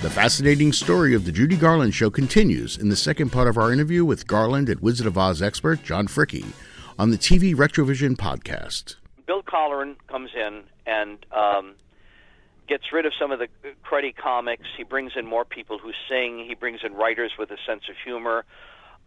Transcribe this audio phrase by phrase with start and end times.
[0.00, 3.72] The fascinating story of the Judy Garland Show continues in the second part of our
[3.72, 6.46] interview with Garland and Wizard of Oz expert John Fricke
[7.00, 8.94] on the TV Retrovision podcast.
[9.26, 11.74] Bill Colleran comes in and um,
[12.68, 13.48] gets rid of some of the
[13.84, 14.68] cruddy comics.
[14.76, 16.44] He brings in more people who sing.
[16.46, 18.44] He brings in writers with a sense of humor.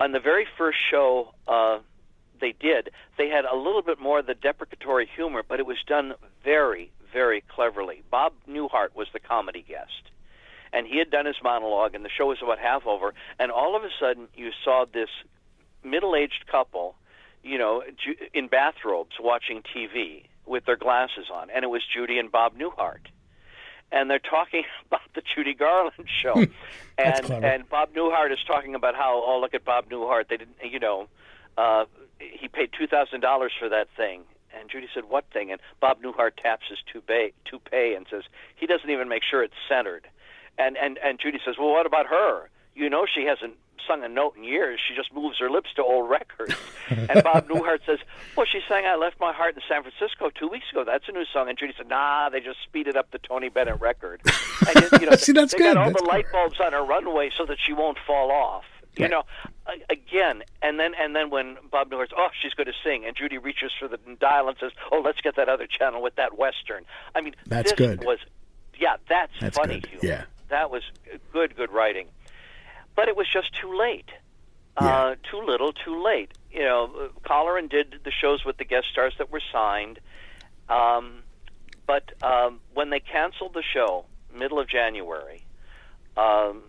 [0.01, 1.79] On the very first show uh,
[2.41, 5.77] they did, they had a little bit more of the deprecatory humor, but it was
[5.87, 8.03] done very, very cleverly.
[8.11, 10.10] Bob Newhart was the comedy guest.
[10.73, 13.13] And he had done his monologue, and the show was about half over.
[13.39, 15.09] And all of a sudden, you saw this
[15.83, 16.95] middle-aged couple,
[17.43, 17.83] you know,
[18.33, 23.07] in bathrobes watching TV with their glasses on, and it was Judy and Bob Newhart.
[23.91, 26.35] And they're talking about the Judy Garland show,
[26.97, 30.57] and and Bob Newhart is talking about how oh look at Bob Newhart they didn't
[30.63, 31.07] you know
[31.57, 31.85] uh,
[32.19, 34.21] he paid two thousand dollars for that thing,
[34.57, 38.23] and Judy said what thing, and Bob Newhart taps his toupee toupee and says
[38.55, 40.07] he doesn't even make sure it's centered,
[40.61, 43.55] and and and Judy says well what about her you know she hasn't
[43.87, 44.79] sung a note in years.
[44.87, 46.55] She just moves her lips to old records.
[46.89, 47.99] and Bob Newhart says,
[48.35, 50.83] "Well, she sang I Left My Heart in San Francisco two weeks ago.
[50.85, 53.79] That's a new song." And Judy said, "Nah, they just speeded up the Tony Bennett
[53.79, 54.21] record."
[54.61, 55.73] And, you know, See, that's they good.
[55.73, 58.63] got all that's the light bulbs on her runway so that she won't fall off.
[58.95, 59.23] You know,
[59.89, 63.39] again, and then and then when Bob Newhart's, oh, she's going to sing, and Judy
[63.39, 66.85] reaches for the dial and says, "Oh, let's get that other channel with that western."
[67.15, 68.03] I mean, that's this good.
[68.03, 68.19] Was
[68.77, 69.85] yeah, that's, that's funny good.
[69.87, 70.05] humor.
[70.05, 70.83] Yeah, that was
[71.33, 72.07] good, good writing
[72.95, 74.09] but it was just too late.
[74.79, 74.87] Yeah.
[74.87, 76.31] Uh, too little, too late.
[76.51, 79.99] You know, Colleran did the shows with the guest stars that were signed,
[80.69, 81.23] um,
[81.85, 85.43] but um, when they canceled the show, middle of January,
[86.15, 86.63] um,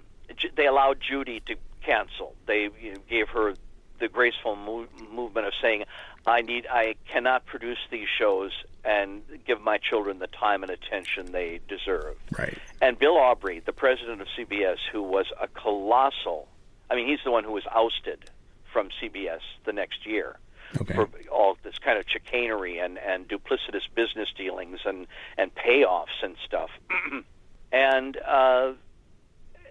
[0.57, 2.35] they allowed Judy to cancel.
[2.47, 3.55] They you know, gave her
[4.01, 5.85] the graceful mo- movement of saying,
[6.27, 8.53] "I need, I cannot produce these shows
[8.85, 12.57] and give my children the time and attention they deserve." right.
[12.81, 16.49] And Bill Aubrey, the president of CBS, who was a colossal,
[16.91, 18.31] I mean, he's the one who was ousted
[18.73, 20.39] from CBS the next year
[20.81, 20.95] Okay.
[20.95, 25.07] for all this kind of chicanery and, and duplicitous business dealings and,
[25.37, 26.71] and payoffs and stuff.
[27.73, 28.73] and uh,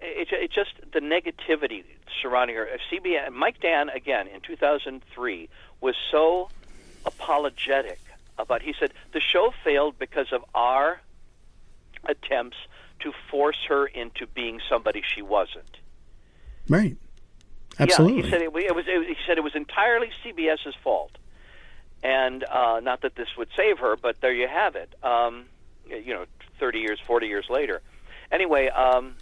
[0.00, 1.84] it, it just, the negativity
[2.20, 2.68] surrounding her.
[2.90, 5.48] CBS, Mike Dann, again, in 2003,
[5.80, 6.48] was so
[7.04, 7.98] apologetic
[8.38, 11.00] about, he said, the show failed because of our
[12.04, 12.56] attempts
[13.00, 15.78] to force her into being somebody she wasn't.
[16.68, 16.96] Right.
[17.78, 18.18] Absolutely.
[18.18, 18.84] Yeah, he said it, it was.
[18.86, 21.16] It, he said it was entirely CBS's fault,
[22.02, 24.94] and uh, not that this would save her, but there you have it.
[25.02, 25.46] Um,
[25.86, 26.26] you know,
[26.60, 27.80] thirty years, forty years later.
[28.30, 29.14] Anyway, um,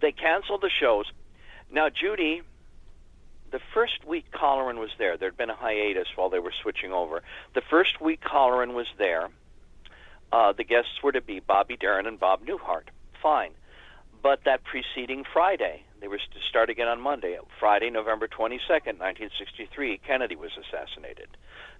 [0.00, 1.06] they canceled the shows.
[1.70, 2.42] Now, Judy,
[3.50, 7.22] the first week Colleran was there, there'd been a hiatus while they were switching over.
[7.54, 9.28] The first week Colleran was there,
[10.32, 12.88] uh, the guests were to be Bobby Darin and Bob Newhart.
[13.22, 13.52] Fine.
[14.22, 17.38] But that preceding Friday, they were to start again on Monday.
[17.58, 21.28] Friday, November 22nd, 1963, Kennedy was assassinated.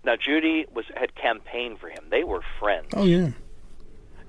[0.04, 2.04] Now, Judy was had campaigned for him.
[2.10, 2.88] They were friends.
[2.94, 3.30] oh yeah.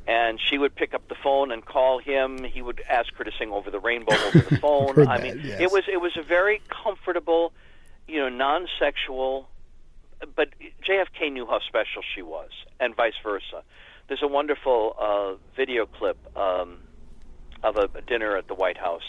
[0.10, 2.44] And she would pick up the phone and call him.
[2.44, 5.08] He would ask her to sing "Over the Rainbow" over the phone.
[5.08, 5.60] I that, mean, yes.
[5.62, 7.54] it was it was a very comfortable,
[8.08, 9.48] you know, non-sexual.
[10.36, 10.50] But
[10.88, 12.50] JFK knew how special she was,
[12.80, 13.64] and vice versa.
[14.08, 16.80] There's a wonderful uh, video clip um,
[17.64, 19.04] of a, a dinner at the White House,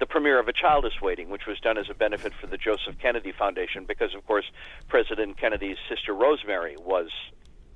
[0.00, 2.56] the premiere of A Child Is Waiting, which was done as a benefit for the
[2.58, 4.46] Joseph Kennedy Foundation, because of course
[4.88, 7.08] President Kennedy's sister Rosemary was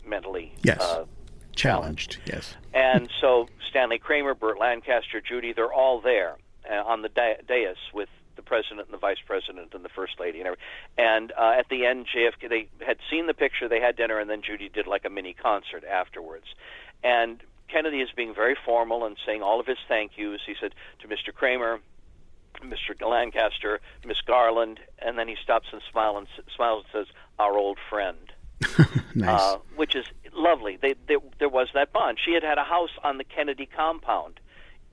[0.05, 0.81] mentally Yes.
[0.81, 1.05] uh,
[1.57, 2.19] Challenged.
[2.27, 2.55] Yes.
[2.75, 6.37] and so Stanley Kramer, Burt Lancaster, Judy, they're all there
[6.71, 10.21] uh, on the da- dais with the president and the vice president and the first
[10.21, 10.65] lady and everything.
[10.99, 14.29] And uh, at the end, JFK they had seen the picture, they had dinner, and
[14.29, 16.45] then Judy did like a mini concert afterwards.
[17.03, 20.41] And Kennedy is being very formal and saying all of his thank yous.
[20.47, 21.35] He said to Mr.
[21.35, 21.81] Kramer,
[22.63, 23.01] Mr.
[23.07, 27.79] Lancaster, Miss Garland, and then he stops and smile and smiles and says, "Our old
[27.91, 28.19] friend."
[29.15, 29.41] Nice.
[29.41, 30.05] uh, which is
[30.37, 30.79] lovely.
[30.81, 32.19] They, they, there was that bond.
[32.25, 34.41] She had had a house on the Kennedy compound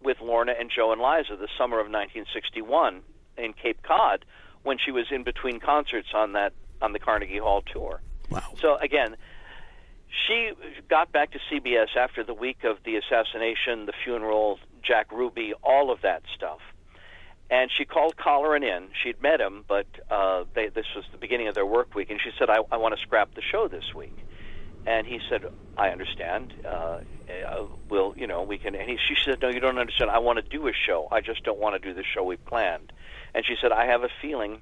[0.01, 3.01] with Lorna and Joe and Liza the summer of 1961
[3.38, 4.25] in Cape Cod
[4.63, 8.01] when she was in between concerts on that on the Carnegie Hall tour.
[8.30, 8.42] wow.
[8.60, 9.16] So again,
[10.28, 10.51] she
[10.90, 15.92] got back to CBS after the week of the assassination, the funeral, Jack Ruby, all
[15.92, 16.60] of that stuff.
[17.50, 18.89] And she called Colleran in.
[19.01, 22.10] She'd met him, but uh, they, this was the beginning of their work week.
[22.10, 24.18] And she said, I, I want to scrap the show this week.
[24.86, 25.42] And he said,
[25.78, 26.54] I understand.
[26.66, 27.00] Uh,
[27.50, 28.76] uh, we'll, you know, we can.
[28.76, 30.12] And he, she said, No, you don't understand.
[30.12, 31.08] I want to do a show.
[31.12, 32.92] I just don't want to do the show we planned.
[33.34, 34.62] And she said, I have a feeling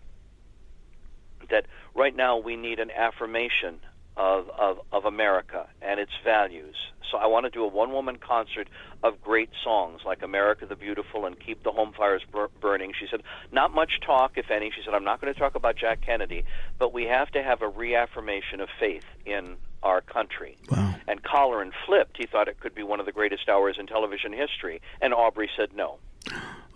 [1.50, 1.66] that
[1.96, 3.80] right now we need an affirmation
[4.16, 6.76] of, of, of America and its values.
[7.12, 8.70] So I want to do a one woman concert
[9.04, 12.94] of great songs like America the Beautiful and Keep the Home Fires Bur- Burning.
[12.98, 13.22] She said,
[13.52, 14.72] not much talk, if any.
[14.72, 16.46] She said, I'm not going to talk about Jack Kennedy,
[16.80, 20.58] but we have to have a reaffirmation of faith in our country.
[20.70, 20.96] Wow.
[21.08, 22.18] And Colleran flipped.
[22.18, 24.82] He thought it could be one of the greatest hours in television history.
[25.02, 25.98] And Aubrey said no.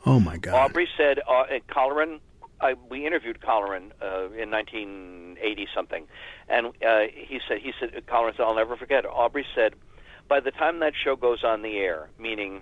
[0.05, 0.53] Oh my God.
[0.53, 2.19] Aubrey said, uh, and Colleran,
[2.61, 6.07] I, we interviewed Colleran uh, in 1980 something,
[6.47, 9.05] and uh, he said, he said, Colleran said, I'll never forget.
[9.05, 9.73] Aubrey said,
[10.27, 12.61] by the time that show goes on the air, meaning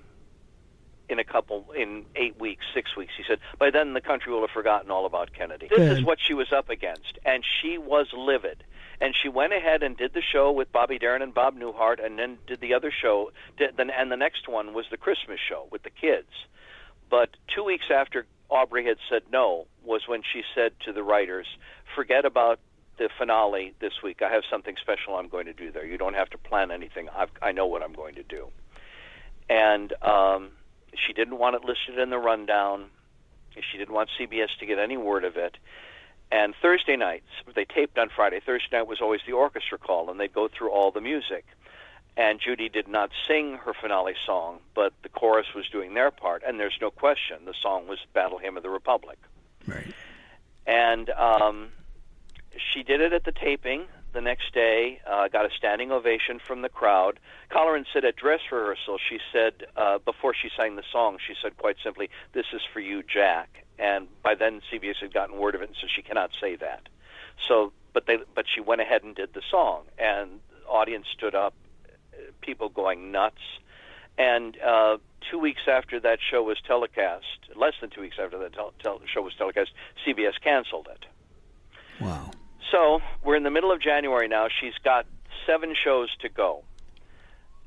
[1.10, 4.42] in a couple, in eight weeks, six weeks, he said, by then the country will
[4.42, 5.68] have forgotten all about Kennedy.
[5.70, 8.64] This is what she was up against, and she was livid.
[9.04, 12.18] And she went ahead and did the show with Bobby Darin and Bob Newhart, and
[12.18, 13.34] then did the other show.
[13.60, 16.30] Then, and the next one was the Christmas show with the kids.
[17.10, 21.48] But two weeks after Aubrey had said no was when she said to the writers,
[21.98, 22.62] "Forget about
[22.98, 24.22] the finale this week.
[24.22, 25.86] I have something special I'm going to do there.
[25.86, 27.10] You don't have to plan anything.
[27.10, 28.48] I've, I know what I'm going to do."
[29.50, 30.52] And um,
[30.96, 32.86] she didn't want it listed in the rundown.
[33.70, 35.58] She didn't want CBS to get any word of it.
[36.34, 38.42] And Thursday nights, they taped on Friday.
[38.44, 41.46] Thursday night was always the orchestra call, and they'd go through all the music.
[42.18, 46.42] And Judy did not sing her finale song, but the chorus was doing their part.
[46.44, 49.20] And there's no question, the song was Battle Hymn of the Republic.
[49.68, 49.94] Right.
[50.66, 51.70] And um,
[52.58, 56.64] she did it at the taping the next day, uh, got a standing ovation from
[56.64, 57.20] the crowd.
[57.52, 61.58] Colleran said at dress rehearsal, she said, uh, before she sang the song, she said
[61.58, 63.63] quite simply, This is for you, Jack.
[63.80, 66.88] And by then, CBS had gotten word of it, and so she cannot say that.
[67.48, 71.36] So, but they, but she went ahead and did the song, and the audience stood
[71.36, 71.54] up,
[72.42, 73.42] people going nuts.
[74.18, 74.98] And uh,
[75.30, 77.26] two weeks after that show was telecast,
[77.56, 79.72] less than two weeks after that tel- tel- show was telecast,
[80.06, 81.06] CBS canceled it.
[82.00, 82.32] Wow.
[82.72, 84.48] So we're in the middle of January now.
[84.62, 85.06] She's got
[85.46, 86.64] seven shows to go.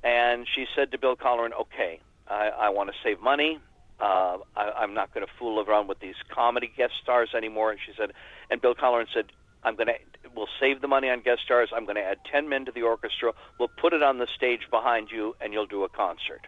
[0.03, 3.59] And she said to Bill Colleran, okay, I, I want to save money.
[4.01, 7.71] Uh, I, I'm not going to fool around with these comedy guest stars anymore.
[7.71, 8.13] And she said,
[8.51, 9.27] and Bill Colleran said,
[9.65, 9.95] I'm going to,
[10.35, 11.71] we'll save the money on guest stars.
[11.75, 13.33] I'm going to add 10 men to the orchestra.
[13.59, 16.47] We'll put it on the stage behind you, and you'll do a concert.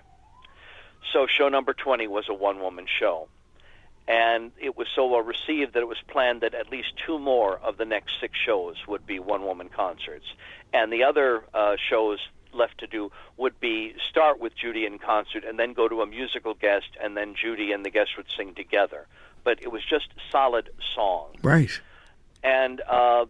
[1.12, 3.28] So show number 20 was a one-woman show
[4.08, 7.58] and it was so well received that it was planned that at least two more
[7.58, 10.24] of the next six shows would be one woman concerts
[10.72, 12.18] and the other uh, shows
[12.52, 16.06] left to do would be start with Judy in concert and then go to a
[16.06, 19.06] musical guest and then Judy and the guest would sing together.
[19.44, 21.80] But it was just solid song Right.
[22.42, 23.26] and uh,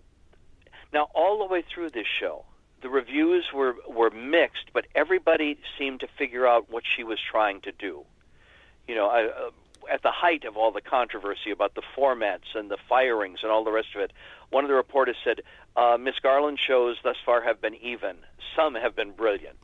[0.93, 2.45] now all the way through this show
[2.81, 7.61] the reviews were were mixed but everybody seemed to figure out what she was trying
[7.63, 8.05] to do.
[8.87, 9.51] You know I, uh,
[9.91, 13.65] at the height of all the controversy about the formats and the firings and all
[13.65, 14.13] the rest of it,
[14.51, 15.41] one of the reporters said,
[15.79, 18.17] uh, Miss Garland shows thus far have been even.
[18.57, 19.61] Some have been brilliant.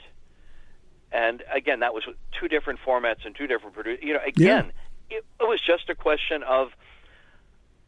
[1.10, 2.04] And again, that was
[2.38, 4.02] two different formats and two different producers.
[4.02, 4.72] You know, again,
[5.10, 6.68] it, it was just a question of,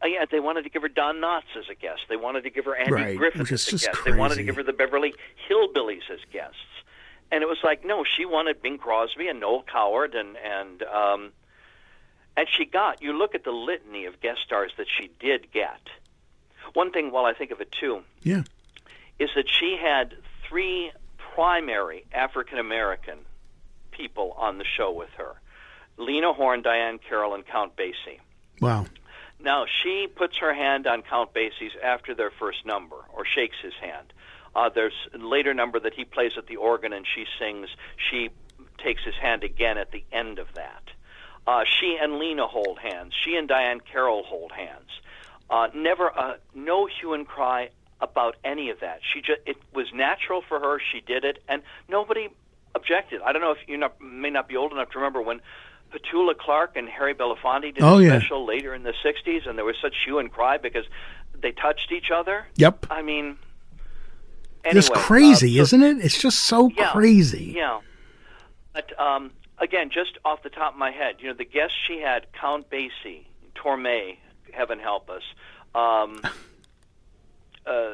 [0.03, 2.01] uh, yeah, they wanted to give her Don Knotts as a guest.
[2.09, 3.99] They wanted to give her Andy Right, Griffith as a guest.
[4.05, 5.13] They wanted to give her the Beverly
[5.49, 6.55] Hillbillies as guests.
[7.31, 11.31] And it was like, no, she wanted Bing Crosby and Noel Coward and and um,
[12.37, 13.01] and she got.
[13.01, 15.81] You look at the litany of guest stars that she did get.
[16.73, 18.43] One thing, while I think of it too, Yeah.
[19.19, 20.15] is that she had
[20.47, 23.19] three primary African American
[23.91, 25.39] people on the show with her:
[25.97, 28.19] Lena Horne, Diahann Carroll, and Count Basie.
[28.61, 28.85] Wow.
[29.39, 33.73] Now she puts her hand on Count Basie's after their first number, or shakes his
[33.75, 34.13] hand.
[34.55, 37.69] Uh, there's a later number that he plays at the organ and she sings.
[38.09, 38.29] She
[38.79, 40.83] takes his hand again at the end of that.
[41.45, 43.13] Uh, she and Lena hold hands.
[43.23, 44.89] She and Diahann Carroll hold hands.
[45.49, 47.69] Uh, never, uh, no hue and cry
[48.01, 48.99] about any of that.
[49.13, 50.79] She just, it was natural for her.
[50.91, 52.29] She did it, and nobody
[52.75, 53.21] objected.
[53.21, 55.39] I don't know if you not, may not be old enough to remember when
[55.91, 58.09] Petula Clark and Harry Belafonte did Oh, a yeah.
[58.19, 60.83] special later in the '60s, and there was such hue and cry because
[61.41, 62.45] they touched each other.
[62.57, 62.87] Yep.
[62.91, 63.37] I mean,
[64.65, 65.97] anyway, uh, crazy, so- isn't it?
[66.05, 67.53] It's just so yeah, crazy.
[67.55, 67.79] Yeah.
[68.73, 71.99] But um, again, just off the top of my head, you know, the guests she
[72.01, 73.25] had: Count Basie,
[73.55, 74.17] Torme,
[74.57, 75.23] heaven help us,
[75.75, 76.21] um,
[77.65, 77.91] uh,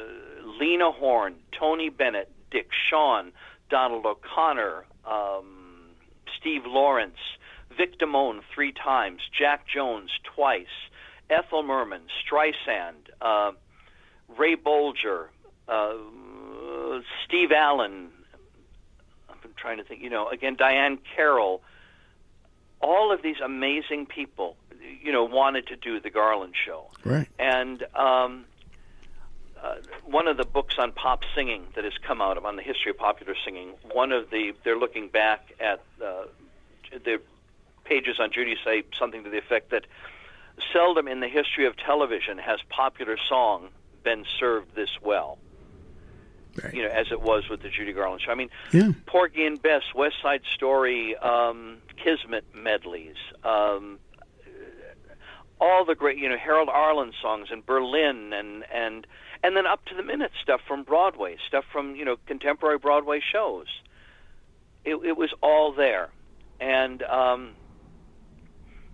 [0.60, 3.32] Lena Horne, Tony Bennett, Dick Shawn,
[3.70, 5.89] Donald O'Connor, um,
[6.39, 7.17] Steve Lawrence,
[7.77, 10.67] Vic Damone three times, Jack Jones twice,
[11.29, 13.51] Ethel Merman, Streisand, uh,
[14.38, 15.27] Ray Bolger,
[15.67, 15.93] uh,
[17.25, 18.10] Steve Allen.
[19.29, 20.01] I'm trying to think.
[20.01, 21.62] You know, again, Diahann Carroll.
[22.82, 24.58] All of these amazing people,
[25.02, 26.90] you know, wanted to do the Garland show.
[27.04, 27.28] Right.
[27.40, 28.46] And um,
[29.62, 32.92] uh, one of the books on pop singing that has come out on the history
[32.92, 36.24] of popular singing, one of the they're looking back at uh,
[36.92, 37.22] the
[37.86, 39.86] pages on Judy say something to the effect that
[40.72, 43.70] seldom in the history of television has popular song
[44.04, 45.38] been served this well.
[46.62, 46.74] Right.
[46.74, 48.32] You know, as it was with the Judy Garland show.
[48.32, 48.92] I mean, Yeah.
[49.08, 53.98] Porgy and Bess, West Side Story, um, Kismet medleys, um,
[55.60, 59.08] all the great, you know, Harold Arlen songs and Berlin and and
[59.44, 63.20] and then up to the minute stuff from Broadway, stuff from you know contemporary Broadway
[63.20, 63.68] shows.
[64.86, 66.10] It, it was all there,
[66.60, 67.52] and um,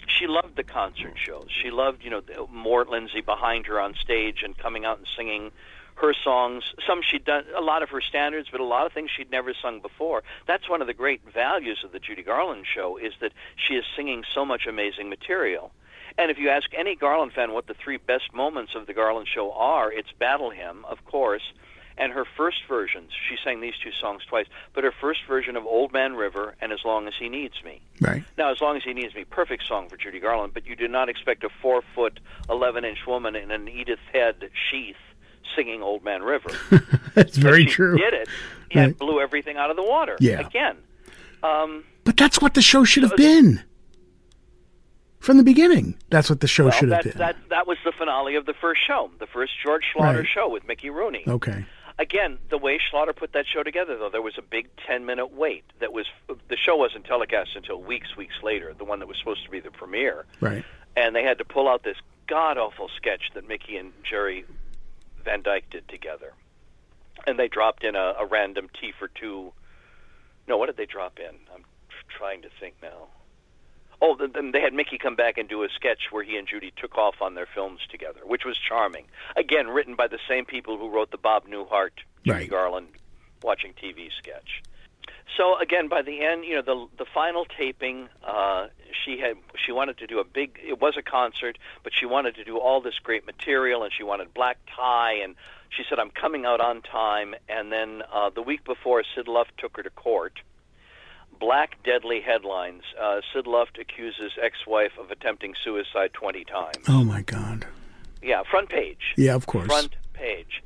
[0.08, 1.48] she loved the concert shows.
[1.63, 5.51] She loved you know Mort Lindsay behind her on stage and coming out and singing
[5.96, 6.63] her songs.
[6.88, 9.54] Some she'd done a lot of her standards, but a lot of things she'd never
[9.54, 10.24] sung before.
[10.48, 13.86] That's one of the great values of the Judy Garland show is that she is
[13.96, 15.72] singing so much amazing material.
[16.18, 19.28] And if you ask any Garland fan what the three best moments of the Garland
[19.34, 21.54] show are, it's Battle Hymn, of course,
[21.98, 23.12] and her first versions.
[23.30, 26.72] She sang these two songs twice, but her first version of Old Man River and
[26.72, 27.82] As Long as He Needs Me.
[28.01, 28.24] Right.
[28.38, 30.88] Now, As Long as He Needs Me, perfect song for Judy Garland, but you do
[30.88, 34.96] not expect a four foot, 11 inch woman in an Edith Head sheath
[35.56, 36.50] singing Old Man River.
[37.16, 37.98] That's very she true.
[37.98, 38.30] did it
[38.72, 38.98] and Right.
[38.98, 40.16] blew everything out of the water.
[40.20, 40.39] Yeah.
[40.46, 40.78] Again.
[41.44, 43.63] Um, But that's what the show should have been.
[45.19, 45.95] From the beginning.
[46.09, 47.17] That's what the show well, should have that, been.
[47.19, 50.27] that, that was the finale of the first show, the first George Schlatter Right.
[50.33, 51.23] show with Mickey Rooney.
[51.27, 51.65] Okay.
[51.97, 55.33] Again, the way Schlatter put that show together, though, there was a big 10 minute
[55.33, 55.65] wait.
[55.81, 56.05] That was
[56.47, 59.59] The show wasn't telecast until weeks, weeks later, the one that was supposed to be
[59.59, 60.25] the premiere.
[60.39, 60.63] Right.
[60.95, 61.97] and they had to pull out this
[62.27, 64.45] god awful sketch that Mickey and Jerry
[65.25, 66.31] Van Dyke did together.
[67.27, 69.51] And they dropped in a, a random Tea for Two.
[70.47, 71.35] No, what did they drop in?
[71.53, 73.07] I'm tr- trying to think now.
[74.01, 76.98] Oh, they had Mickey come back and do a sketch where he and Judy took
[76.98, 79.06] off on their films together, which was charming.
[79.36, 81.91] Again, written by the same people who wrote the Bob Newhart,
[82.25, 82.50] Judy Right.
[82.50, 82.88] Garland
[83.44, 84.62] watching TV sketch.
[85.38, 88.68] So again, by the end, you know, the the final taping, uh,
[89.06, 90.60] she had she wanted to do a big.
[90.62, 94.03] It was a concert, but she wanted to do all this great material, and she
[94.03, 95.36] wanted black tie, and
[95.70, 99.51] she said, "I'm coming out on time." And then uh, the week before, Sid Luft
[99.58, 100.39] took her to court.
[101.39, 106.86] Black deadly headlines: uh, Sid Luft accuses ex-wife of attempting suicide 20 times.
[106.88, 107.65] Oh my God.
[108.22, 109.65] Yeah, front page Yeah, of course.
[109.67, 110.62] front page.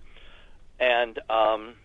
[0.79, 1.75] And um,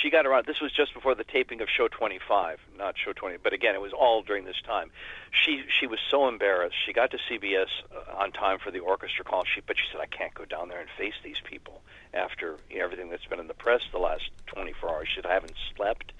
[0.00, 0.46] she got around.
[0.46, 3.80] This was just before the taping of Show 25, not Show 20, but again, it
[3.80, 4.90] was all during this time.
[5.32, 6.76] She she was so embarrassed.
[6.86, 9.44] She got to CBS uh, on time for the orchestra call.
[9.44, 12.78] She but she said, "I can't go down there and face these people after you
[12.78, 15.56] know, everything that's been in the press the last 24 hours." She said, "I haven't
[15.76, 16.12] slept."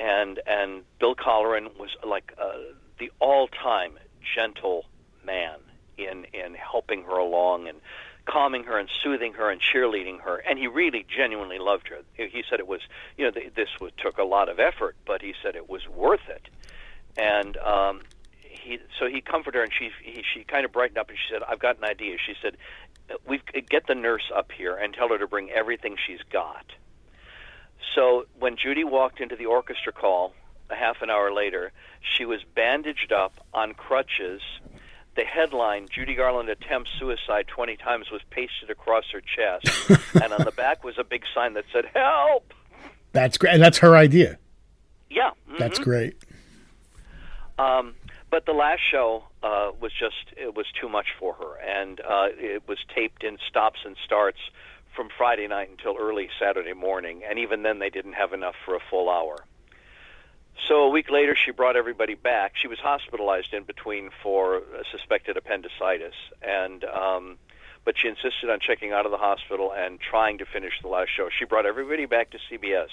[0.00, 2.52] And and Bill Colleran was like uh,
[2.98, 3.98] the all-time
[4.34, 4.86] gentle
[5.24, 5.58] man
[5.98, 7.80] in in helping her along and
[8.24, 10.36] calming her and soothing her and cheerleading her.
[10.38, 11.98] And he really genuinely loved her.
[12.14, 12.80] He said it was
[13.18, 16.28] you know this was, took a lot of effort but he said it was worth
[16.28, 16.48] it.
[17.16, 18.00] And um
[18.42, 21.34] he so he comforted her and she he, she kind of brightened up and she
[21.34, 22.16] said i've got an idea.
[22.24, 22.56] She said
[23.26, 26.64] we get the nurse up here and tell her to bring everything she's got
[27.94, 30.34] so when Judy walked into the orchestra call
[30.70, 31.72] a half an hour later,
[32.16, 34.40] she was bandaged up on crutches.
[35.16, 39.90] The headline, Judy Garland attempts suicide 20 times, was pasted across her chest.
[40.22, 42.54] and on the back was a big sign that said, Help!
[43.12, 43.54] That's great.
[43.54, 44.38] And that's her idea.
[45.10, 45.30] Yeah.
[45.58, 45.84] That's mhm.
[45.84, 46.16] great.
[47.58, 47.94] Um,
[48.30, 51.56] but the last show uh, was just, it was too much for her.
[51.58, 54.38] And uh, it was taped in stops and starts
[54.94, 57.22] from Friday night until early Saturday morning.
[57.28, 59.44] And even then, they didn't have enough for a full hour.
[60.68, 62.52] So a week later, she brought everybody back.
[62.56, 67.38] She was hospitalized in between for suspected appendicitis, and um,
[67.84, 71.08] but she insisted on checking out of the hospital and trying to finish the last
[71.16, 71.28] show.
[71.36, 72.88] She brought everybody back to CBS,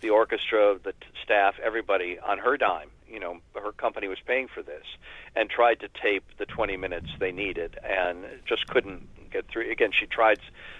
[0.00, 2.90] the orchestra, the t- staff, everybody on her dime.
[3.12, 4.84] You know, her company was paying for this,
[5.36, 9.70] and tried to tape the 20 minutes they needed, and just couldn't get through.
[9.70, 10.38] Again, she tried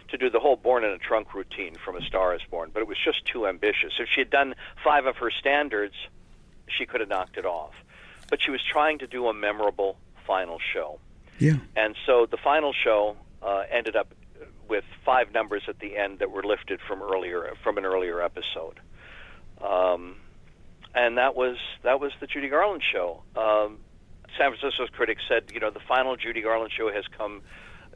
[0.08, 2.80] to do the whole "Born in a Trunk" routine from A Star Is Born, but
[2.80, 3.92] it was just too ambitious.
[3.98, 5.94] If she had done five of her standards,
[6.68, 7.74] she could have knocked it off.
[8.30, 9.96] But she was trying to do a memorable
[10.26, 10.98] final show.
[11.38, 11.56] Yeah.
[11.76, 14.14] And so the final show uh, ended up
[14.68, 18.80] with five numbers at the end that were lifted from earlier from an earlier episode.
[19.60, 20.16] Um,
[20.94, 23.22] and that was that was the Judy Garland show.
[23.36, 23.78] Um,
[24.38, 27.42] San Francisco's critics said, you know, the final Judy Garland show has come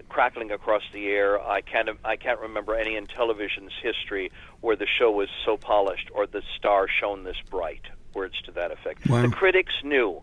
[0.09, 1.41] crackling across the air.
[1.41, 6.11] I can't I can't remember any in television's history where the show was so polished
[6.15, 7.83] or the star shone this bright.
[8.15, 9.07] Words to that effect.
[9.09, 9.23] Wow.
[9.23, 10.23] The critics knew.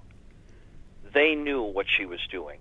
[1.14, 2.60] They knew what she was doing,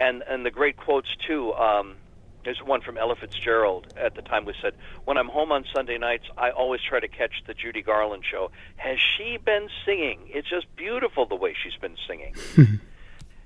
[0.00, 1.52] and and the great quotes too.
[1.52, 1.96] Um,
[2.44, 5.98] there's one from Ella Fitzgerald at the time who said, "When I'm home on Sunday
[5.98, 8.50] nights, I always try to catch the Judy Garland show.
[8.76, 10.20] Has she been singing?
[10.26, 12.34] It's just beautiful the way she's been singing."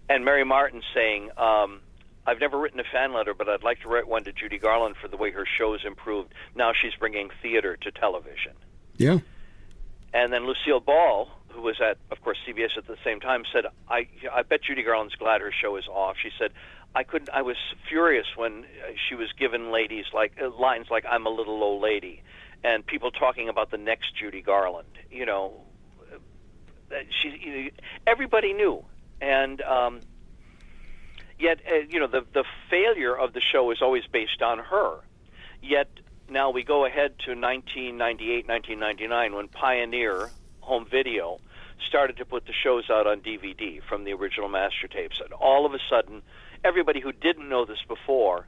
[0.08, 1.80] and Mary Martin saying, um,
[2.26, 4.96] "I've never written a fan letter, but I'd like to write one to Judy Garland
[4.96, 6.32] for the way her show's improved.
[6.54, 8.52] Now she's bringing theater to television."
[8.96, 9.18] Yeah.
[10.14, 13.66] And then Lucille Ball, who was at, of course, CBS at the same time, said,
[13.90, 16.52] "I, I bet Judy Garland's glad her show is off." She said,
[16.96, 17.30] "I couldn't.
[17.30, 17.56] I was
[17.88, 21.82] furious when uh, she was given ladies like uh, lines like I'm a little old
[21.82, 22.22] lady,
[22.64, 24.88] and people talking about the next Judy Garland.
[25.10, 25.60] You know,
[26.12, 27.70] uh, she, you know,
[28.06, 28.84] everybody knew,
[29.20, 30.00] and." um
[31.38, 35.00] Yet, uh, you know, the the failure of the show is always based on her.
[35.62, 35.88] Yet
[36.28, 41.38] now we go ahead to 1998, 1999, when Pioneer Home Video
[41.86, 45.66] started to put the shows out on DVD from the original master tapes, and all
[45.66, 46.22] of a sudden,
[46.64, 48.46] everybody who didn't know this before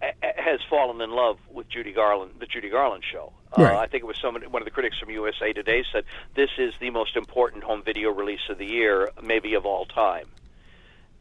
[0.00, 3.32] has fallen in love with Judy Garland, the Judy Garland show.
[3.56, 3.74] Right.
[3.74, 6.50] Uh, I think it was somebody, one of the critics from USA Today said this
[6.58, 10.26] is the most important home video release of the year, maybe of all time.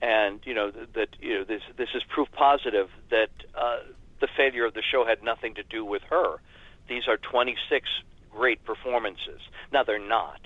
[0.01, 3.77] And you know th- that you know this this is proof positive that uh,
[4.19, 6.41] the failure of the show had nothing to do with her.
[6.89, 7.87] These are 26
[8.31, 9.39] great performances.
[9.71, 10.41] Now they're not.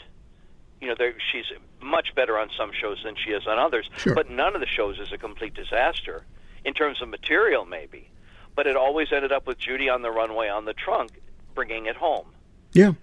[0.81, 0.96] You know,
[1.31, 1.46] she's
[1.81, 3.89] much better on some shows than she is on others.
[3.98, 4.13] Sure.
[4.13, 6.25] But none of the shows is a complete disaster
[6.63, 8.10] in terms of material, maybe.
[8.55, 11.12] But it always ended up with Judy on the runway on the trunk,
[11.55, 12.27] bringing it home.
[12.74, 12.93] Yeah.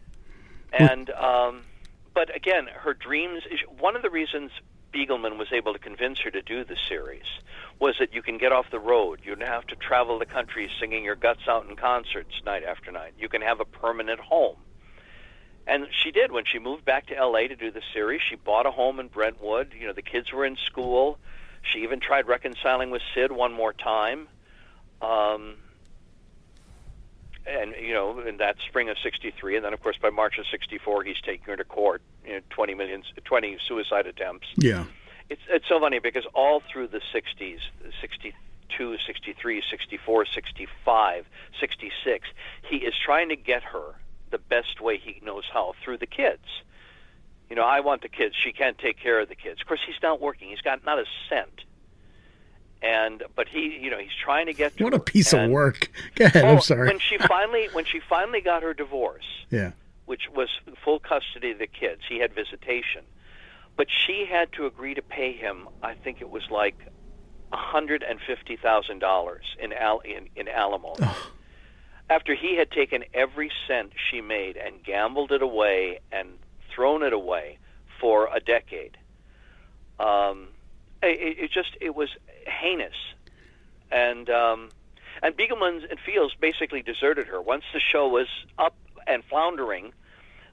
[0.72, 1.62] And um,
[2.14, 3.42] but again, her dreams.
[3.78, 4.50] One of the reasons
[4.94, 7.26] Spiegelman was able to convince her to do the series
[7.80, 9.20] was that you can get off the road.
[9.24, 12.92] You don't have to travel the country singing your guts out in concerts night after
[12.92, 13.14] night.
[13.18, 14.56] You can have a permanent home.
[15.66, 18.20] And she did when she moved back to LA to do the series.
[18.28, 19.72] She bought a home in Brentwood.
[19.78, 21.18] You know, the kids were in school.
[21.62, 24.28] She even tried reconciling with Sid one more time.
[25.00, 25.56] Um,
[27.46, 30.46] and you know, in that spring of '63, and then of course by March of
[30.50, 32.02] '64, he's taking her to court.
[32.26, 34.46] You know, 20 million, 20 suicide attempts.
[34.56, 34.84] Yeah.
[35.30, 37.58] It's it's so funny because all through the 60s,
[38.00, 41.26] 62, 63, 64, 65,
[41.58, 42.28] 66,
[42.68, 43.94] he is trying to get her
[44.34, 46.42] the best way he knows how through the kids.
[47.48, 48.34] You know, I want the kids.
[48.34, 49.60] She can't take care of the kids.
[49.60, 50.48] Of course, he's not working.
[50.48, 51.60] He's got not a cent.
[52.82, 55.52] And but he, you know, he's trying to get to What a piece of And-
[55.52, 55.88] work.
[56.16, 56.44] Go ahead.
[56.44, 56.88] Oh, I'm sorry.
[56.88, 59.70] When she finally when she finally got her divorce, yeah.
[60.06, 60.48] which was
[60.84, 62.02] full custody of the kids.
[62.08, 63.04] He had visitation.
[63.76, 66.76] But she had to agree to pay him, I think it was like
[67.52, 71.06] $150,000 in, al- in, in alimony.
[72.10, 76.38] After he had taken every cent she made and gambled it away and
[76.74, 77.58] thrown it away
[78.00, 78.98] for a decade.
[79.98, 80.48] Um,
[81.02, 82.10] it, it just, it was
[82.46, 82.96] heinous.
[83.90, 84.70] And, um,
[85.22, 87.40] and Begelman and Fields basically deserted her.
[87.40, 88.26] Once the show was
[88.58, 89.92] up and floundering,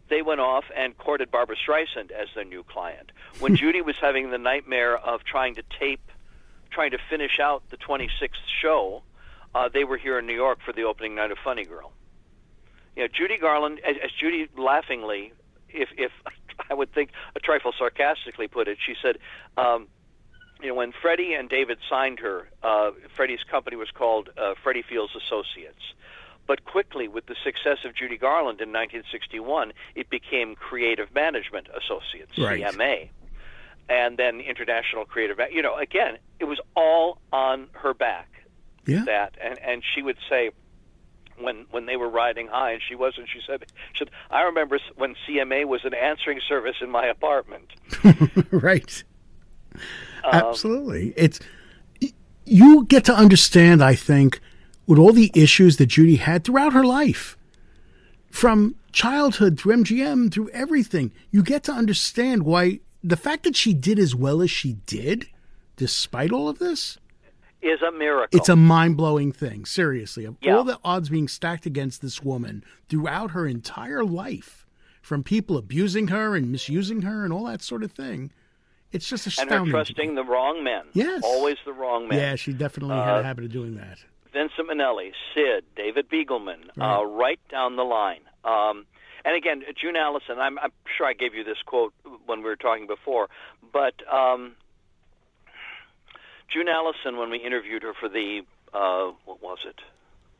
[0.09, 3.11] they went off and courted Barbra Streisand as their new client.
[3.39, 6.11] When Judy was having the nightmare of trying to tape,
[6.69, 8.29] trying to finish out the 26th
[8.61, 9.03] show,
[9.55, 11.91] uh, they were here in New York for the opening night of Funny Girl.
[12.95, 15.33] You know, Judy Garland, as, as Judy laughingly,
[15.69, 16.11] if if
[16.69, 19.17] I would think a trifle sarcastically put it, she said,
[19.57, 19.87] um,
[20.61, 24.83] you know, when Freddie and David signed her, uh, Freddie's company was called uh, Freddie
[24.87, 25.81] Fields Associates.
[26.47, 32.37] But quickly, with the success of Judy Garland in 1961, it became Creative Management Associates,
[32.37, 32.61] Right.
[32.61, 33.09] CMA,
[33.87, 35.39] and then International Creative.
[35.51, 38.27] You know, again, it was all on her back.
[38.85, 39.03] Yeah.
[39.05, 40.51] That and and she would say,
[41.39, 43.27] when when they were riding high, and she wasn't.
[43.29, 47.69] She said, she said, I remember when CMA was an answering service in my apartment.
[48.51, 49.03] right.
[50.23, 51.13] Um, Absolutely.
[51.15, 51.39] It's
[52.45, 54.39] you get to understand, I think,
[54.85, 57.37] with all the issues that Judy had throughout her life.
[58.29, 63.73] From childhood through MGM through everything, you get to understand why the fact that she
[63.73, 65.27] did as well as she did,
[65.75, 66.97] despite all of this,
[67.61, 68.37] Is a miracle.
[68.37, 69.65] it's a mind blowing thing.
[69.65, 70.55] Seriously, of Yeah.
[70.57, 74.65] all the odds being stacked against this woman throughout her entire life,
[75.01, 78.31] from people abusing her and misusing her and all that sort of thing,
[78.91, 79.67] it's just and astounding.
[79.67, 80.83] her trusting the wrong men.
[80.93, 81.21] Yes.
[81.23, 82.17] always the wrong men.
[82.17, 83.99] Yeah, she definitely had Uh, a habit of doing that.
[84.33, 88.21] Vincent Minnelli, Sid, David Begelman, right, uh, right down the line.
[88.43, 88.85] Um,
[89.23, 91.93] and again, June Allyson, I'm, I'm sure I gave you this quote
[92.25, 93.29] when we were talking before,
[93.71, 94.55] but um,
[96.51, 98.41] June Allyson, when we interviewed her for the
[98.73, 99.79] uh, what was it?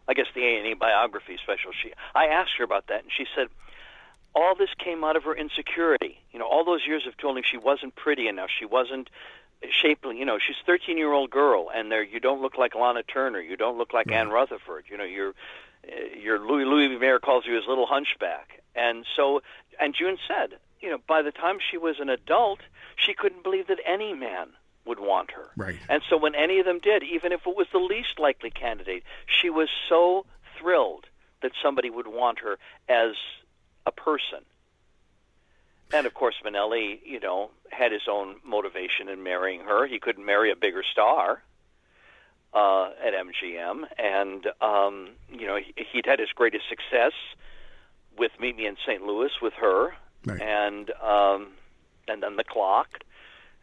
[0.07, 1.71] I guess the A and E biography special.
[1.71, 3.47] She, I asked her about that, and she said
[4.33, 6.19] all this came out of her insecurity.
[6.31, 9.09] You know, all those years of telling she wasn't pretty enough, she wasn't
[9.69, 10.17] shapely.
[10.17, 13.03] You know, she's a 13 year old girl, and there you don't look like Lana
[13.03, 14.17] Turner, you don't look like right.
[14.17, 14.85] Ann Rutherford.
[14.89, 15.33] You know, you're
[16.19, 19.41] your Louis Louis Mayer calls you his little hunchback, and so
[19.79, 22.59] and June said, you know, by the time she was an adult,
[22.95, 24.49] she couldn't believe that any man
[24.85, 25.47] would want her.
[25.55, 25.77] Right.
[25.89, 29.03] And so when any of them did, even if it was the least likely candidate,
[29.25, 30.25] she was so
[30.59, 31.05] thrilled
[31.41, 32.57] that somebody would want her
[32.89, 33.15] as
[33.85, 34.39] a person.
[35.93, 39.85] And of course, Minnelli, you know, had his own motivation in marrying her.
[39.87, 41.43] He couldn't marry a bigger star
[42.53, 47.13] uh, at MGM, and um, you know, he, he'd had his greatest success
[48.17, 49.03] with Meet Me in St.
[49.03, 49.93] Louis with her,
[50.25, 50.41] right.
[50.41, 51.47] and um,
[52.07, 53.03] and then The Clock,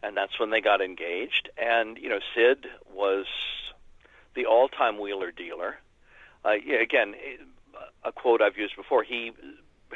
[0.03, 1.51] and that's when they got engaged.
[1.57, 3.27] And you know, Sid was
[4.35, 5.79] the all-time wheeler dealer.
[6.45, 7.15] Uh, yeah, again,
[8.05, 9.03] a quote I've used before.
[9.03, 9.33] He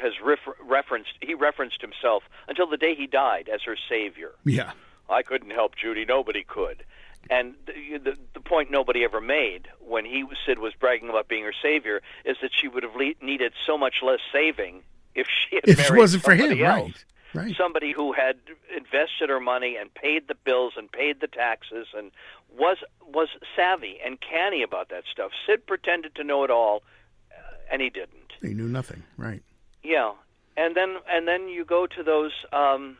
[0.01, 4.31] has refer- referenced he referenced himself until the day he died as her savior.
[4.43, 4.71] Yeah,
[5.09, 6.05] I couldn't help Judy.
[6.05, 6.83] Nobody could.
[7.29, 11.45] And the, the, the point nobody ever made when he Sid was bragging about being
[11.45, 14.81] her savior is that she would have le- needed so much less saving
[15.15, 16.81] if she had if married it wasn't for him, else.
[16.81, 17.05] right?
[17.33, 17.55] Right.
[17.57, 18.35] Somebody who had
[18.75, 22.11] invested her money and paid the bills and paid the taxes and
[22.57, 25.31] was was savvy and canny about that stuff.
[25.47, 26.83] Sid pretended to know it all,
[27.31, 28.33] uh, and he didn't.
[28.41, 29.41] He knew nothing, right?
[29.83, 30.13] Yeah,
[30.55, 32.97] and then and then you go to those um,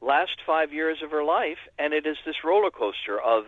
[0.00, 3.46] last five years of her life, and it is this roller coaster of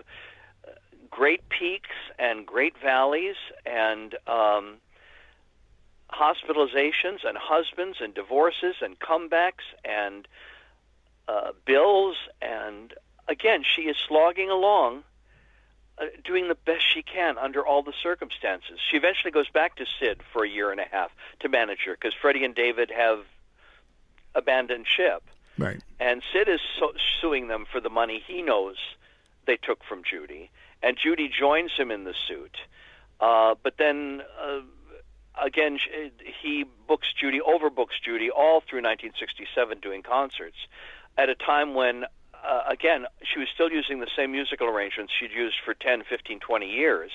[0.66, 0.72] uh,
[1.10, 4.78] great peaks and great valleys and um,
[6.14, 10.28] hospitalizations and husbands and divorces and comebacks and
[11.26, 12.94] uh, bills and
[13.28, 15.02] again she is slogging along
[15.96, 18.80] uh, doing the best she can under all the circumstances.
[18.90, 21.92] She eventually goes back to Sid for a year and a half to manage her
[21.92, 23.20] because Freddie and David have
[24.34, 25.22] abandoned ship.
[25.56, 25.80] Right.
[26.00, 28.76] And Sid is so- suing them for the money he knows
[29.46, 30.50] they took from Judy,
[30.82, 32.56] and Judy joins him in the suit.
[33.20, 34.60] Uh, but then uh,
[35.42, 35.78] again,
[36.42, 40.56] he books Judy, overbooks Judy all through 1967 doing concerts
[41.16, 42.04] at a time when
[42.44, 46.40] uh, again, she was still using the same musical arrangements she'd used for 10, 15,
[46.40, 47.10] 20 years.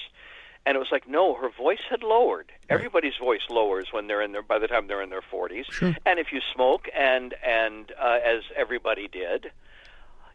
[0.65, 2.51] And it was like, no, her voice had lowered.
[2.51, 2.75] Right.
[2.75, 5.71] Everybody's voice lowers when they're in their by the time they're in their 40s.
[5.71, 5.95] Sure.
[6.05, 9.51] And if you smoke, and and uh, as everybody did,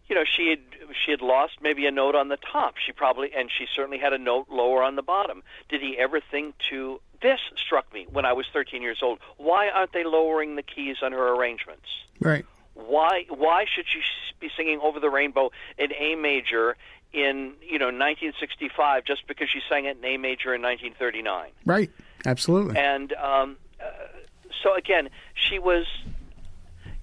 [0.08, 0.58] you know, she had
[1.04, 2.74] she had lost maybe a note on the top.
[2.84, 5.42] She probably and she certainly had a note lower on the bottom.
[5.68, 7.00] Did he ever think to?
[7.22, 9.18] This struck me when I was 13 years old.
[9.38, 11.86] Why aren't they lowering the keys on her arrangements?
[12.20, 12.44] Right.
[12.74, 14.00] Why why should she
[14.40, 16.76] be singing "Over the Rainbow" in A major
[17.12, 21.50] in you know 1965 just because she sang it in A major in 1939?
[21.64, 21.90] Right.
[22.26, 22.76] Absolutely.
[22.78, 23.86] And um, uh,
[24.62, 25.86] so again, she was.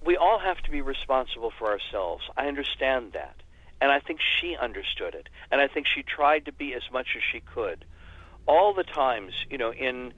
[0.04, 2.22] We all have to be responsible for ourselves.
[2.36, 3.36] I understand that.
[3.80, 5.28] And I think she understood it.
[5.50, 7.84] And I think she tried to be as much as she could.
[8.46, 10.12] All the times, you know, in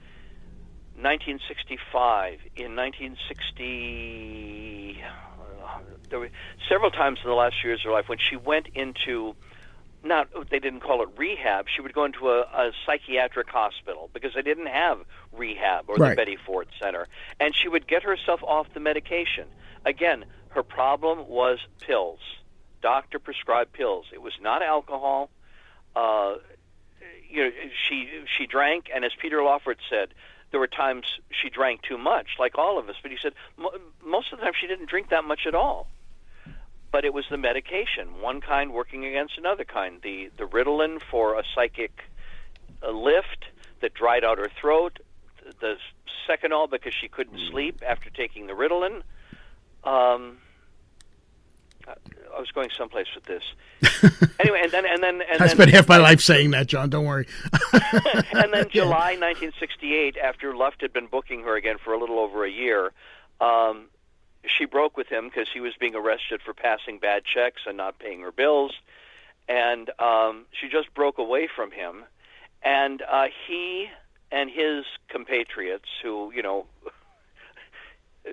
[0.96, 6.30] 1965, in 1960, uh, there were
[6.68, 9.34] several times in the last few years of her life when she went into
[10.04, 11.66] not they didn't call it rehab.
[11.74, 14.98] She would go into a, a psychiatric hospital because they didn't have
[15.32, 16.10] rehab or right.
[16.10, 17.08] the Betty Ford Center,
[17.40, 19.48] and she would get herself off the medication.
[19.84, 22.20] Again, her problem was pills.
[22.80, 24.06] Doctor prescribed pills.
[24.12, 25.30] It was not alcohol.
[25.96, 26.34] Uh,
[27.28, 27.50] you know,
[27.88, 30.10] she she drank, and as Peter Lawford said,
[30.50, 32.96] there were times she drank too much, like all of us.
[33.02, 33.32] But he said
[34.04, 35.88] most of the time she didn't drink that much at all.
[36.94, 40.00] But it was the medication, one kind working against another kind.
[40.00, 41.90] The the Ritalin for a psychic
[42.84, 43.46] uh, lift
[43.80, 45.00] that dried out her throat.
[45.60, 45.74] The
[46.28, 49.02] Seconal because she couldn't sleep after taking the Ritalin.
[49.82, 50.38] Um,
[51.88, 53.42] I was going someplace with this.
[54.38, 56.90] anyway, and then and then and I then, spent half my life saying that, John.
[56.90, 57.26] Don't worry.
[57.72, 62.44] and then July 1968, after Luft had been booking her again for a little over
[62.44, 62.92] a year,
[63.40, 63.86] um,
[64.46, 67.98] she broke with him because he was being arrested for passing bad checks and not
[67.98, 68.72] paying her bills,
[69.48, 72.04] and um, she just broke away from him,
[72.62, 73.88] and uh, he
[74.30, 76.66] and his compatriots, who you know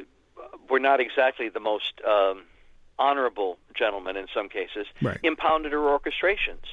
[0.70, 2.44] were not exactly the most um,
[2.98, 5.20] honorable gentlemen in some cases, right.
[5.24, 6.66] impounded her orchestrations.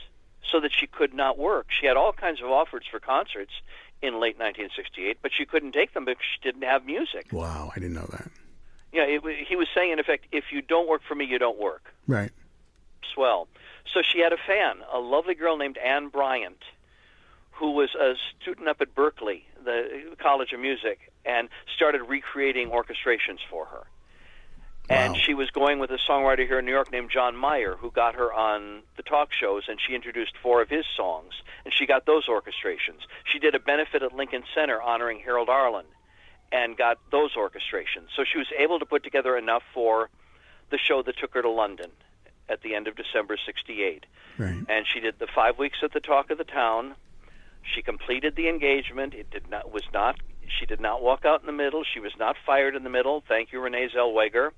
[0.50, 1.66] so that she could not work.
[1.78, 3.52] She had all kinds of offers for concerts
[4.00, 7.26] in late 1968, but she couldn't take them because she didn't have music.
[7.32, 8.30] Wow, I didn't know that.
[8.92, 11.58] Yeah, it, he was saying in effect, if you don't work for me, you don't
[11.58, 11.92] work.
[12.06, 12.30] Right.
[13.14, 13.48] Swell.
[13.92, 16.62] So she had a fan, a lovely girl named Anne Bryant,
[17.52, 23.40] who was a student up at Berklee, the College of Music, and started recreating orchestrations
[23.50, 23.86] for her.
[24.88, 24.96] Wow.
[24.96, 27.90] And she was going with a songwriter here in New York named John Mayer, who
[27.90, 31.84] got her on the talk shows, and she introduced four of his songs, and she
[31.84, 33.04] got those orchestrations.
[33.30, 35.84] She did a benefit at Lincoln Center honoring Harold Arlen,
[36.52, 38.08] and got those orchestrations.
[38.16, 40.08] So she was able to put together enough for
[40.70, 41.90] the show that took her to London
[42.48, 44.06] at the end of December '68
[44.38, 44.64] Right.
[44.68, 46.94] and she did the five weeks at the Talk of the Town.
[47.62, 49.12] She completed the engagement.
[49.14, 50.16] It did not was not.
[50.58, 51.84] She did not walk out in the middle.
[51.84, 53.22] She was not fired in the middle.
[53.28, 54.50] Thank you, Renee Zellweger.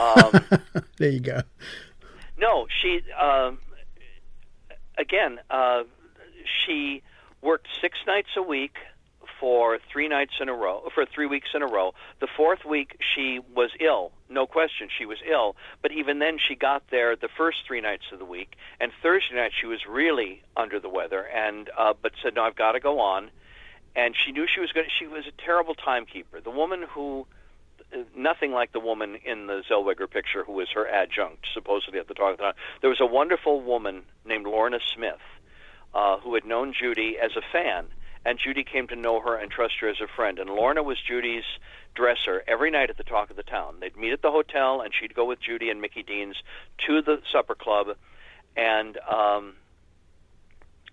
[0.00, 0.62] Um,
[0.96, 1.42] There you go.
[2.38, 3.58] no, she um,
[4.96, 5.38] again.
[5.50, 5.84] Uh,
[6.64, 7.02] she
[7.42, 8.76] worked six nights a week
[9.40, 11.94] for three nights in a row, for three weeks in a row.
[12.20, 14.12] The fourth week, she was ill.
[14.28, 15.56] No question, she was ill.
[15.82, 19.36] But even then, she got there the first three nights of the week, and Thursday
[19.36, 22.80] night she was really under the weather, and uh, but said, "No, I've got to
[22.80, 23.30] go on."
[23.96, 24.86] And she knew she was going.
[24.98, 26.40] She was a terrible timekeeper.
[26.40, 27.26] The woman who
[28.14, 32.14] nothing like the woman in the Zellweger picture who was her adjunct, supposedly at the
[32.14, 32.38] talk.
[32.80, 35.20] There was a wonderful woman named Lorna Smith
[35.94, 37.86] uh, who had known Judy as a fan,
[38.28, 40.38] and Judy came to know her and trust her as a friend.
[40.38, 41.44] And Lorna was Judy's
[41.94, 43.76] dresser every night at the talk of the town.
[43.80, 46.36] They'd meet at the hotel, and she'd go with Judy and Mickey Deans
[46.86, 47.96] to the supper club,
[48.54, 49.54] and um,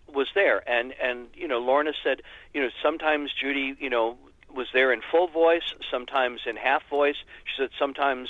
[0.07, 0.63] was there.
[0.69, 2.21] And and you know, Lorna said,
[2.53, 4.17] you know, sometimes Judy, you know,
[4.55, 7.17] was there in full voice, sometimes in half voice.
[7.43, 8.29] She said sometimes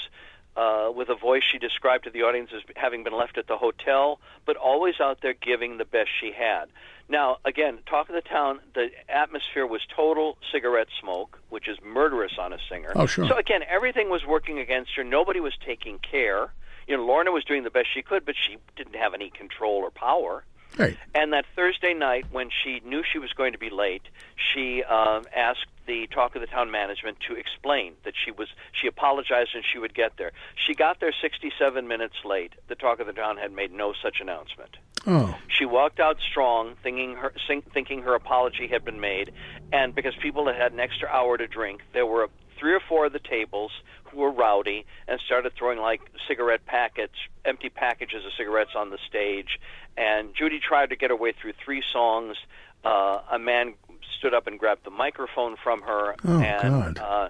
[0.55, 3.57] uh, with a voice she described to the audience as having been left at the
[3.57, 6.65] hotel, but always out there giving the best she had.
[7.07, 12.33] Now, again, talk of the town, the atmosphere was total cigarette smoke, which is murderous
[12.39, 12.93] on a singer.
[12.95, 13.27] Oh, sure.
[13.27, 15.03] So again, everything was working against her.
[15.03, 16.51] Nobody was taking care.
[16.87, 19.77] You know, Lorna was doing the best she could, but she didn't have any control
[19.77, 20.43] or power.
[20.77, 20.97] Right.
[21.13, 24.03] And that Thursday night, when she knew she was going to be late,
[24.35, 28.49] she um, asked the Talk of the Town management to explain that she was.
[28.73, 30.31] She apologized and she would get there.
[30.55, 32.53] She got there 67 minutes late.
[32.67, 34.77] The Talk of the Town had made no such announcement.
[35.07, 35.37] Oh.
[35.47, 37.33] She walked out strong, thinking her
[37.73, 39.31] thinking her apology had been made,
[39.71, 43.05] and because people had had an extra hour to drink, there were three or four
[43.07, 43.71] of the tables
[44.05, 47.13] who were rowdy and started throwing like cigarette packets,
[47.43, 49.59] empty packages of cigarettes on the stage.
[49.97, 52.37] And Judy tried to get her way through three songs.
[52.83, 53.73] Uh, a man
[54.17, 56.99] stood up and grabbed the microphone from her, Oh, and God.
[56.99, 57.29] uh,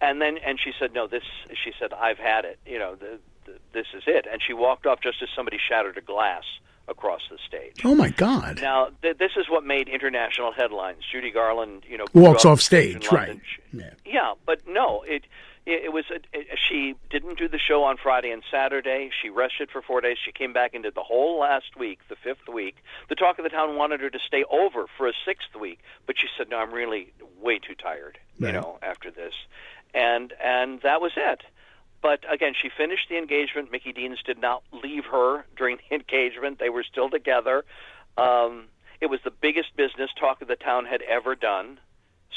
[0.00, 1.22] and then and she said, "No, this."
[1.62, 2.58] She said, "I've had it.
[2.66, 5.96] You know, the, the, this is it." And she walked off just as somebody shattered
[5.98, 6.42] a glass
[6.92, 7.80] across the stage.
[7.84, 8.60] Oh my God.
[8.62, 11.02] Now, th- this is what made international headlines.
[11.10, 13.40] Judy Garland, you know, Walks off stage, right.
[13.72, 13.90] Yeah.
[14.04, 15.24] yeah, but no, it
[15.66, 19.10] it, it was a, it, she didn't do the show on Friday and Saturday.
[19.20, 20.16] She rested for four days.
[20.24, 22.76] She came back and did the whole last week, the fifth week.
[23.08, 26.16] The talk of the town wanted her to stay over for a sixth week, but
[26.18, 29.34] she said, "No, I'm really way too tired, you know, after this,"
[29.94, 31.42] and and that was it.
[32.02, 33.70] But again, she finished the engagement.
[33.70, 36.58] Mickey Deans did not leave her during the engagement.
[36.58, 37.64] They were still together.
[38.18, 38.64] Um,
[39.00, 41.78] it was the biggest business Talk of the Town had ever done.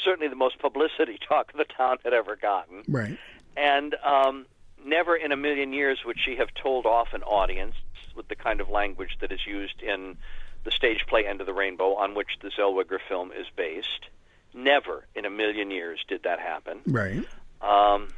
[0.04, 2.84] Certainly the most publicity Talk of the Town had ever gotten.
[2.88, 3.18] Right.
[3.56, 4.46] And um,
[4.84, 7.74] never in a million years would she have told off an audience
[8.14, 10.16] with the kind of language that is used in
[10.64, 14.06] the stage play End of the Rainbow, on which the Zellweger film is based.
[14.54, 16.80] Never in a million years did that happen.
[16.86, 17.24] Right.
[17.60, 18.08] Um,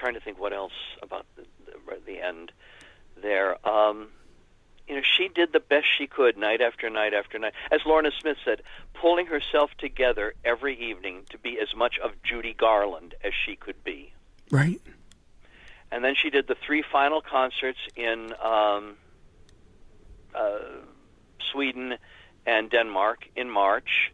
[0.00, 2.52] trying to think what else about the, the, the end
[3.22, 3.56] there.
[3.68, 4.08] Um,
[4.88, 7.52] you know, she did the best she could night after night after night.
[7.70, 8.62] As Lorna Smith said,
[8.94, 13.84] pulling herself together every evening to be as much of Judy Garland as she could
[13.84, 14.12] be.
[14.50, 14.80] Right.
[15.92, 18.96] And then she did the three final concerts in um,
[20.34, 20.58] uh,
[21.52, 21.96] Sweden
[22.46, 24.12] and Denmark in March.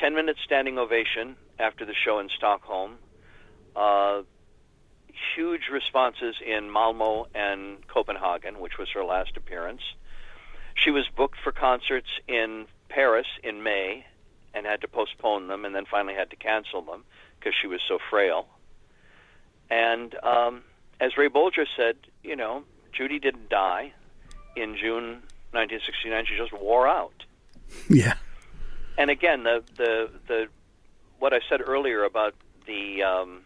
[0.00, 2.96] Ten minute standing ovation after the show in Stockholm.
[3.76, 4.22] Uh,
[5.34, 9.82] huge responses in Malmo and Copenhagen, which was her last appearance.
[10.74, 14.06] She was booked for concerts in Paris in May
[14.52, 17.04] and had to postpone them and then finally had to cancel them
[17.38, 18.46] because she was so frail.
[19.70, 20.62] And um,
[21.00, 23.92] as Ray Bolger said, you know, Judy didn't die
[24.56, 25.22] in June
[25.52, 26.26] 1969.
[26.26, 27.24] She just wore out.
[27.88, 28.14] Yeah.
[28.96, 30.46] And again, the the the
[31.18, 32.34] what I said earlier about
[32.66, 33.40] the um,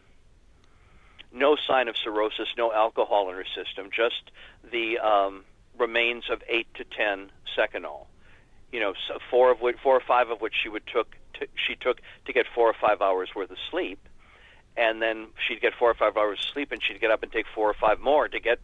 [1.32, 4.30] no sign of cirrhosis, no alcohol in her system, just
[4.70, 5.44] the um,
[5.78, 8.06] remains of eight to ten Seconal.
[8.72, 8.94] you know,
[9.30, 12.32] four of which, four or five of which she would took to, she took to
[12.32, 13.98] get four or five hours worth of sleep,
[14.76, 17.32] and then she'd get four or five hours of sleep, and she'd get up and
[17.32, 18.58] take four or five more to get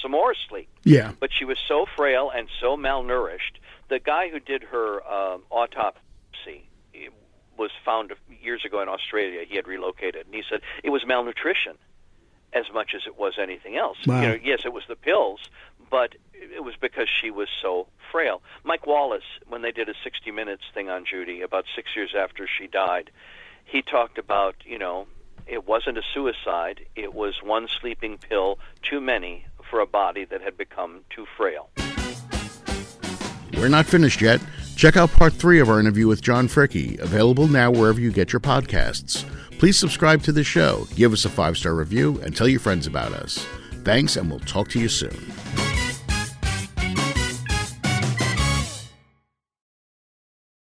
[0.00, 0.68] some more sleep.
[0.82, 1.12] Yeah.
[1.20, 3.58] But she was so frail and so malnourished.
[3.88, 6.68] The guy who did her um, autopsy
[7.56, 8.12] was found
[8.42, 9.44] years ago in Australia.
[9.48, 11.76] He had relocated, and he said it was malnutrition
[12.54, 13.98] as much as it was anything else.
[14.06, 14.20] Wow.
[14.20, 15.40] You know, yes, it was the pills,
[15.90, 18.42] but it was because she was so frail.
[18.62, 22.46] Mike Wallace, when they did a 60 Minutes thing on Judy about six years after
[22.46, 23.10] she died,
[23.64, 25.06] he talked about, you know,
[25.46, 30.40] it wasn't a suicide, it was one sleeping pill too many for a body that
[30.40, 31.70] had become too frail.
[33.56, 34.40] We're not finished yet.
[34.76, 38.32] Check out part three of our interview with John Fricke, available now wherever you get
[38.32, 39.24] your podcasts.
[39.58, 42.86] Please subscribe to the show, give us a five star review, and tell your friends
[42.86, 43.46] about us.
[43.84, 45.73] Thanks, and we'll talk to you soon.